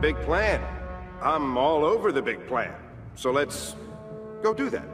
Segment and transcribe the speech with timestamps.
[0.00, 0.62] big plan.
[1.20, 2.74] I'm all over the big plan.
[3.16, 3.76] So let's
[4.42, 4.88] go do that.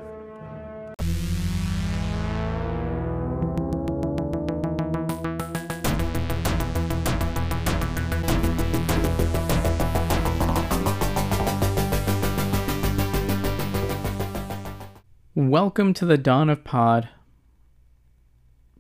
[15.37, 17.09] Welcome to the Dawn of Pod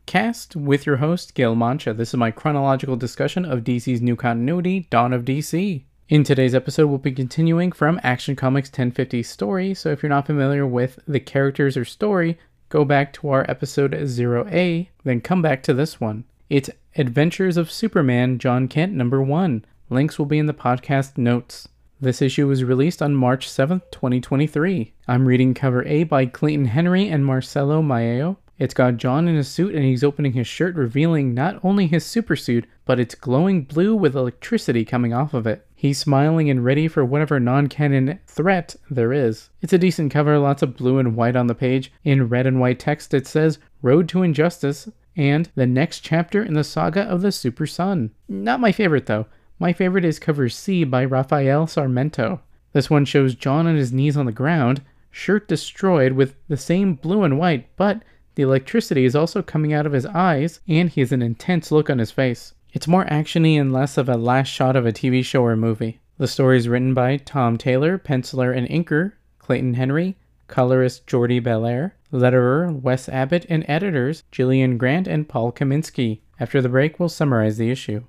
[0.07, 1.93] cast with your host, Gil Mancha.
[1.93, 5.85] This is my chronological discussion of DC's new continuity, Dawn of DC.
[6.09, 10.27] In today's episode, we'll be continuing from Action Comics 1050 story, so if you're not
[10.27, 12.38] familiar with the characters or story,
[12.69, 16.23] go back to our episode 0A, then come back to this one.
[16.48, 19.64] It's Adventures of Superman, Jon Kent, number 1.
[19.91, 21.66] Links will be in the podcast notes.
[22.00, 24.92] This issue was released on March 7th, 2023.
[25.09, 28.36] I'm reading cover A by Clayton Henry and Marcelo Maio.
[28.61, 32.05] It's got Jon in a suit and he's opening his shirt, revealing not only his
[32.05, 35.66] supersuit, but it's glowing blue with electricity coming off of it.
[35.79, 39.51] He's smiling and ready for whatever non canon threat there is.
[39.61, 41.92] It's a decent cover, lots of blue and white on the page.
[42.03, 46.55] In red and white text, it says Road to Injustice and the next chapter in
[46.55, 48.11] the saga of the Super Son.
[48.27, 49.27] Not my favorite though.
[49.59, 52.41] My favorite is cover C by Rafael Sarmento.
[52.72, 56.95] This one shows Jon on his knees on the ground, shirt destroyed with the same
[56.95, 58.03] blue and white, but
[58.34, 61.91] the electricity is also coming out of his eyes, and he has an intense look
[61.91, 62.55] on his face.
[62.77, 65.98] It's more actiony and less of a last shot of a TV show or movie.
[66.19, 70.14] The story is written by Tom Taylor, penciler and inker Clayton Henry,
[70.46, 76.20] colorist Jordie Bellaire, letterer Wes Abbott, and editors Jillian Grant and Paul Kaminski.
[76.38, 78.04] After the break, we'll summarize the issue.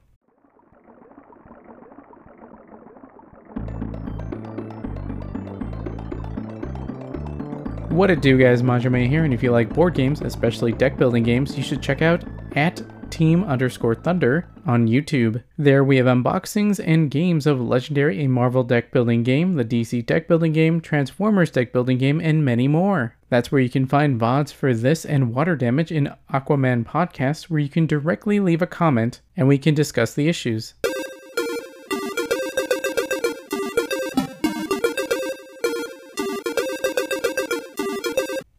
[7.87, 11.23] What it do guys, Majime here, and if you like board games, especially deck building
[11.23, 12.25] games, you should check out
[12.57, 15.41] at team underscore thunder on YouTube.
[15.57, 20.05] There we have unboxings and games of Legendary, a Marvel deck building game, the DC
[20.05, 23.15] deck building game, Transformers deck building game, and many more.
[23.29, 27.61] That's where you can find VODs for this and Water Damage in Aquaman podcast, where
[27.61, 30.73] you can directly leave a comment and we can discuss the issues.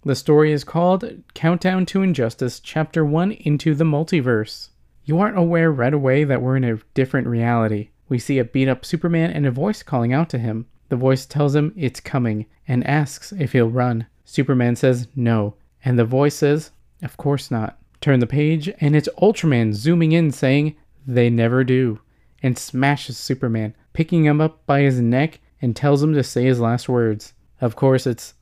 [0.05, 1.05] The story is called
[1.35, 4.71] Countdown to Injustice, Chapter 1 Into the Multiverse.
[5.09, 7.89] You aren't aware right away that we're in a different reality.
[8.11, 10.67] We see a beat up Superman and a voice calling out to him.
[10.91, 14.07] The voice tells him it's coming and asks if he'll run.
[14.27, 17.79] Superman says no, and the voice says, Of course not.
[18.03, 20.77] Turn the page, and it's Ultraman zooming in saying,
[21.07, 22.01] They never do,
[22.43, 26.61] and smashes Superman, picking him up by his neck and tells him to say his
[26.61, 27.33] last words.
[27.63, 28.35] Of course, it's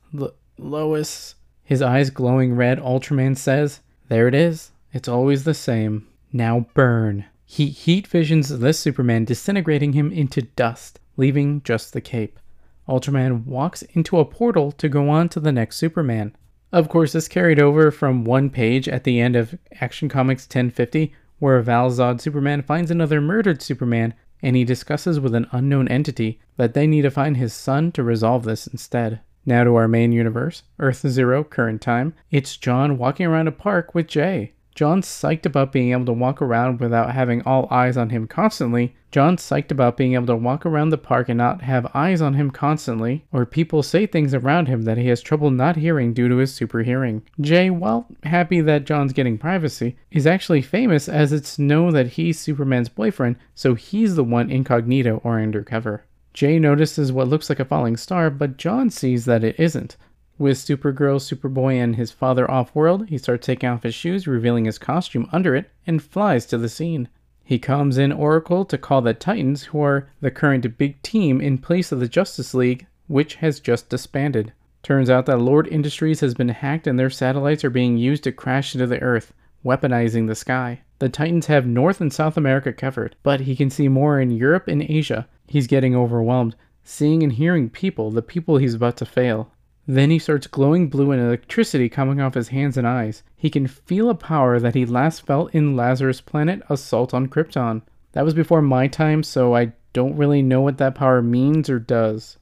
[0.57, 1.35] Lois.
[1.63, 3.79] His eyes glowing red, Ultraman says,
[4.09, 4.71] There it is.
[4.91, 6.05] It's always the same.
[6.33, 7.25] Now burn.
[7.45, 12.39] He heat visions this Superman, disintegrating him into dust, leaving just the cape.
[12.87, 16.35] Ultraman walks into a portal to go on to the next Superman.
[16.71, 21.13] Of course, this carried over from one page at the end of Action Comics 1050,
[21.39, 26.73] where Val-Zod Superman finds another murdered Superman, and he discusses with an unknown entity that
[26.73, 29.21] they need to find his son to resolve this instead.
[29.45, 32.13] Now to our main universe, Earth Zero, current time.
[32.31, 34.53] It's Jon walking around a park with Jay.
[34.77, 38.95] Jon's psyched about being able to walk around without having all eyes on him constantly.
[39.09, 42.35] Jon's psyched about being able to walk around the park and not have eyes on
[42.35, 46.29] him constantly, or people say things around him that he has trouble not hearing due
[46.29, 47.23] to his super hearing.
[47.41, 52.39] Jay, while happy that Jon's getting privacy, is actually famous as it's known that he's
[52.39, 56.03] Superman's boyfriend, so he's the one incognito or undercover.
[56.35, 59.97] Jay notices what looks like a falling star, but Jon sees that it isn't.
[60.39, 64.65] With Supergirl, Superboy, and his father off world, he starts taking off his shoes, revealing
[64.65, 67.09] his costume under it, and flies to the scene.
[67.43, 71.57] He comes in Oracle to call the Titans, who are the current big team in
[71.57, 74.53] place of the Justice League, which has just disbanded.
[74.83, 78.31] Turns out that Lord Industries has been hacked and their satellites are being used to
[78.31, 79.33] crash into the Earth,
[79.65, 80.81] weaponizing the sky.
[80.99, 84.67] The Titans have North and South America covered, but he can see more in Europe
[84.67, 89.53] and Asia, He's getting overwhelmed, seeing and hearing people, the people he's about to fail.
[89.87, 93.23] Then he starts glowing blue and electricity coming off his hands and eyes.
[93.37, 97.81] He can feel a power that he last felt in Lazarus Planet Assault on Krypton.
[98.11, 101.79] That was before my time, so I don't really know what that power means or
[101.79, 102.37] does.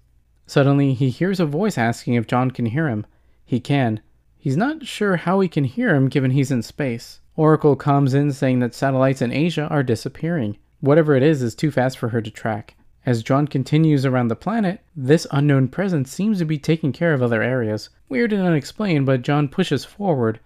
[0.47, 3.05] Suddenly, he hears a voice asking if Jon can hear him.
[3.45, 3.99] He can.
[4.37, 7.21] He's not sure how he can hear him given he's in space.
[7.35, 10.57] Oracle comes in saying that satellites in Asia are disappearing.
[10.79, 12.75] Whatever it is is too fast for her to track.
[13.05, 17.21] As Jon continues around the planet, this unknown presence seems to be taking care of
[17.21, 17.89] other areas.
[18.09, 20.39] Weird and unexplained, but Jon pushes forward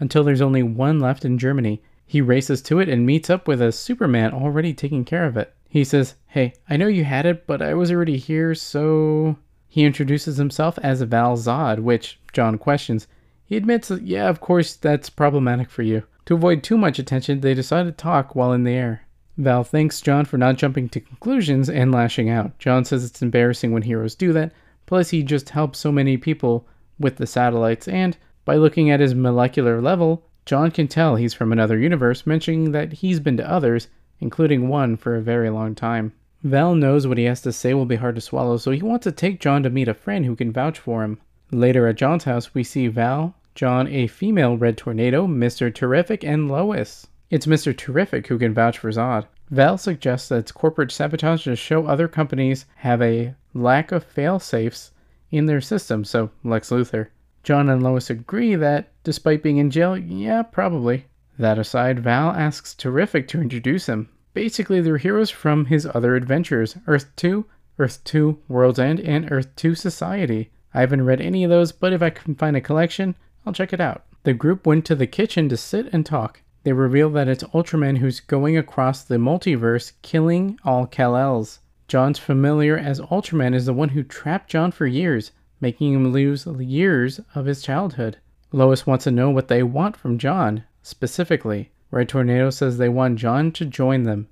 [0.00, 1.82] until there's only one left in Germany.
[2.06, 5.54] He races to it and meets up with a Superman already taking care of it.
[5.68, 9.36] He says, Hey, I know you had it, but I was already here, so.
[9.66, 13.06] He introduces himself as Val Zod, which Jon questions.
[13.44, 16.04] He admits yeah, of course, that's problematic for you.
[16.24, 19.02] To avoid too much attention, they decide to talk while in the air.
[19.38, 22.58] Val thanks Jon for not jumping to conclusions and lashing out.
[22.58, 24.52] Jon says it's embarrassing when heroes do that,
[24.84, 26.66] plus, he just helped so many people
[26.98, 31.52] with the satellites, and by looking at his molecular level, Jon can tell he's from
[31.52, 33.86] another universe, mentioning that he's been to others,
[34.18, 36.12] including one for a very long time.
[36.42, 39.04] Val knows what he has to say will be hard to swallow, so he wants
[39.04, 41.20] to take Jon to meet a friend who can vouch for him.
[41.52, 45.72] Later at Jon's house, we see Val, Jon, a female Red Tornado, Mr.
[45.72, 47.06] Terrific, and Lois.
[47.30, 47.76] It's Mr.
[47.76, 49.26] Terrific who can vouch for Zod.
[49.50, 54.92] Val suggests that it's corporate sabotage to show other companies have a lack of fail-safes
[55.30, 57.08] in their system, so Lex Luthor.
[57.42, 61.04] Jon and Lois agree that, despite being in jail, yeah, probably.
[61.38, 64.08] That aside, Val asks Terrific to introduce him.
[64.32, 67.44] Basically, they're heroes from his other adventures Earth 2,
[67.78, 70.50] Earth 2 World's End, and Earth 2 Society.
[70.72, 73.14] I haven't read any of those, but if I can find a collection,
[73.44, 74.04] I'll check it out.
[74.22, 76.40] The group went to the kitchen to sit and talk.
[76.68, 81.60] They reveal that it's Ultraman who's going across the multiverse, killing all Kal-Els.
[81.86, 85.32] Jon's familiar as Ultraman is the one who trapped Jon for years,
[85.62, 88.18] making him lose years of his childhood.
[88.52, 91.70] Lois wants to know what they want from Jon, specifically.
[91.90, 94.28] Red Tornado says they want Jon to join them,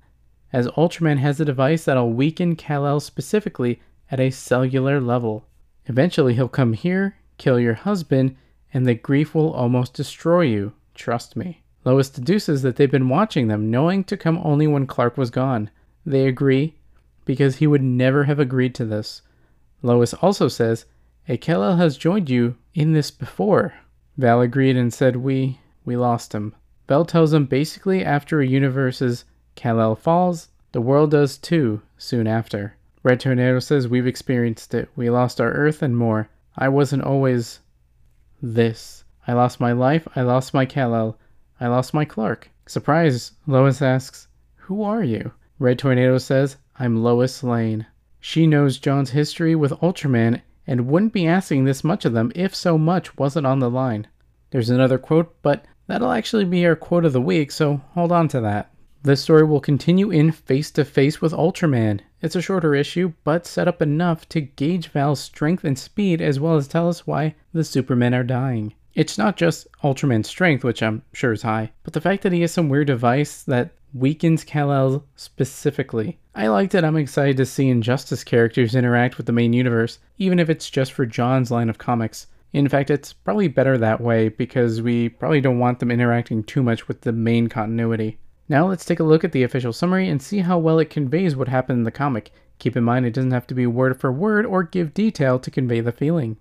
[0.53, 3.81] as Ultraman has a device that'll weaken Kal-El specifically
[4.11, 5.47] at a cellular level.
[5.87, 8.35] Eventually, he'll come here, kill your husband,
[8.71, 10.73] and the grief will almost destroy you.
[10.93, 11.63] Trust me.
[11.87, 15.69] Lois deduces that they've been watching them, knowing to come only when Clark was gone.
[16.05, 16.75] They agree,
[17.23, 19.21] because he would never have agreed to this.
[19.81, 20.83] Lois also says,
[21.29, 23.73] A Kal-El has joined you in this before.
[24.17, 26.53] Val agreed and said, We we lost him.
[26.89, 29.23] Val tells him basically after a universe's
[29.55, 32.75] Kal-El falls, the world does too, soon after.
[33.01, 34.89] Red Tornado says we've experienced it.
[34.97, 36.27] We lost our Earth and more.
[36.57, 37.61] I wasn't always
[38.41, 39.05] this.
[39.25, 41.17] I lost my life, I lost my Kal-El,
[41.59, 42.51] I lost my Clark.
[42.67, 45.31] Surprise, Lois asks, Who are you?
[45.57, 47.87] Red Tornado says, I'm Lois Lane.
[48.19, 52.53] She knows Jon's history with Ultraman and wouldn't be asking this much of them if
[52.53, 54.07] so much wasn't on the line.
[54.51, 58.27] There's another quote, but that'll actually be our quote of the week, so hold on
[58.29, 58.71] to that.
[59.01, 62.01] This story will continue in Face to Face with Ultraman.
[62.21, 66.39] It's a shorter issue, but set up enough to gauge Val's strength and speed as
[66.39, 68.73] well as tell us why the Supermen are dying.
[68.97, 72.41] It's not just Ultraman's strength, which I'm sure is high, but the fact that he
[72.41, 76.17] has some weird device that weakens Kal-El specifically.
[76.33, 76.83] I liked it.
[76.83, 80.93] I'm excited to see Injustice characters interact with the main universe, even if it's just
[80.93, 82.25] for Jon's line of comics.
[82.53, 86.63] In fact, it's probably better that way because we probably don't want them interacting too
[86.63, 88.17] much with the main continuity.
[88.49, 91.35] Now let's take a look at the official summary and see how well it conveys
[91.35, 92.31] what happened in the comic.
[92.57, 95.51] Keep in mind it doesn't have to be word for word or give detail to
[95.51, 96.37] convey the feeling.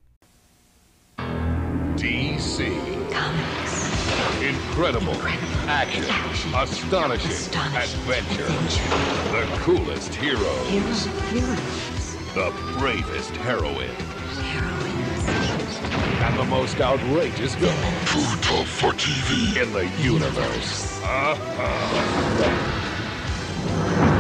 [4.77, 5.15] Incredible.
[5.15, 5.71] Incredible.
[5.71, 6.05] Action.
[6.07, 6.55] Action.
[6.55, 7.31] Astonishing.
[7.31, 7.99] Astonishing.
[8.01, 8.45] Adventure.
[8.45, 9.33] Adventure.
[9.33, 10.69] The coolest heroes.
[10.69, 11.07] Heroes.
[11.31, 12.17] Heroes.
[12.35, 14.37] The bravest heroines.
[14.53, 15.79] Heroines.
[16.21, 19.63] And the most outrageous villains Too tough for TV.
[19.63, 21.01] in the universe.
[21.03, 22.43] Uh-huh.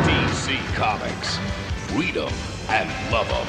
[0.08, 1.38] DC Comics.
[1.92, 2.32] Read them
[2.70, 3.46] and love them.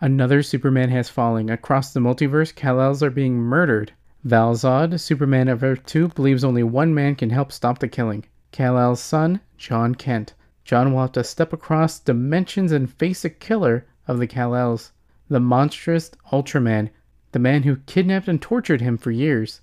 [0.00, 1.50] Another Superman has fallen.
[1.50, 3.92] Across the multiverse, Kal-Els are being murdered.
[4.24, 8.26] Val-Zod, Superman of Earth 2, believes only one man can help stop the killing.
[8.52, 10.34] Kal-El's son, Jon Kent.
[10.62, 14.92] Jon will have to step across dimensions and face a killer of the Kal-Els.
[15.28, 16.90] The monstrous Ultraman,
[17.32, 19.62] the man who kidnapped and tortured him for years.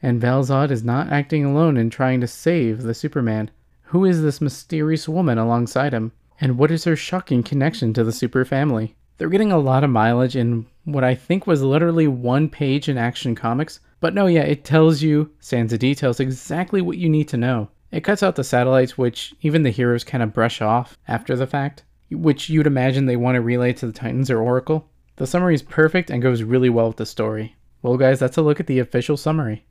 [0.00, 3.50] And Val-Zod is not acting alone in trying to save the Superman.
[3.82, 6.12] Who is this mysterious woman alongside him?
[6.40, 8.94] And what is her shocking connection to the super family?
[9.18, 12.96] They're getting a lot of mileage in what I think was literally one page in
[12.96, 13.80] Action Comics.
[14.00, 17.68] But no, yeah, it tells you, sans the details, exactly what you need to know.
[17.90, 21.46] It cuts out the satellites, which even the heroes kind of brush off after the
[21.46, 24.88] fact, which you'd imagine they want to relay to the Titans or Oracle.
[25.16, 27.56] The summary is perfect and goes really well with the story.
[27.82, 29.64] Well, guys, that's a look at the official summary.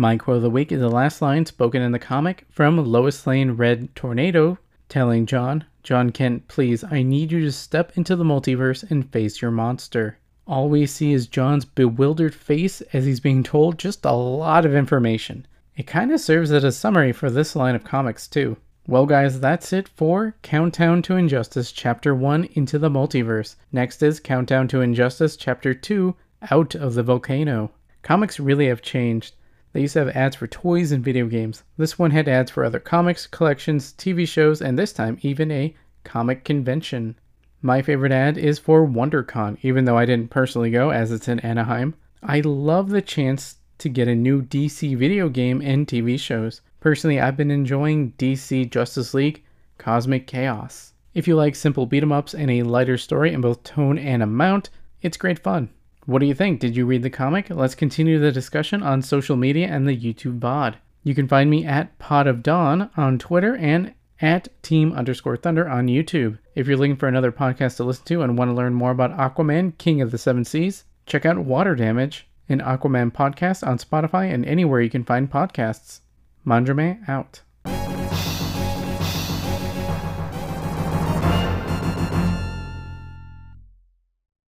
[0.00, 3.26] My quote of the week is the last line spoken in the comic from Lois
[3.26, 4.56] Lane Red Tornado
[4.88, 9.42] telling Jon, Jon Kent, please, I need you to step into the multiverse and face
[9.42, 10.16] your monster.
[10.46, 14.74] All we see is Jon's bewildered face as he's being told just a lot of
[14.74, 15.46] information.
[15.76, 18.56] It kind of serves as a summary for this line of comics, too.
[18.86, 23.56] Well, guys, that's it for Countdown to Injustice Chapter 1 Into the Multiverse.
[23.70, 26.16] Next is Countdown to Injustice Chapter 2
[26.50, 27.70] out of the volcano.
[28.00, 29.34] Comics really have changed.
[29.72, 31.62] They used to have ads for toys and video games.
[31.76, 35.74] This one had ads for other comics, collections, TV shows, and this time even a
[36.02, 37.16] comic convention.
[37.62, 41.40] My favorite ad is for WonderCon, even though I didn't personally go as it's in
[41.40, 41.94] Anaheim.
[42.22, 46.62] I love the chance to get a new DC video game and TV shows.
[46.80, 49.44] Personally, I've been enjoying DC Justice League
[49.78, 50.94] Cosmic Chaos.
[51.14, 54.22] If you like simple beat 'em ups and a lighter story in both tone and
[54.22, 54.70] amount,
[55.02, 55.70] it's great fun.
[56.06, 56.60] What do you think?
[56.60, 57.50] Did you read the comic?
[57.50, 60.76] Let's continue the discussion on social media and the YouTube VOD.
[61.02, 65.68] You can find me at Pod of Dawn on Twitter and at Team underscore Thunder
[65.68, 66.38] on YouTube.
[66.54, 69.16] If you're looking for another podcast to listen to and want to learn more about
[69.16, 74.32] Aquaman, King of the Seven Seas, check out Water Damage, an Aquaman podcast on Spotify
[74.32, 76.00] and anywhere you can find podcasts.
[76.46, 77.42] Mandrame out.